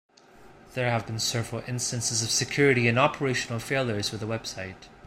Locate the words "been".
1.05-1.19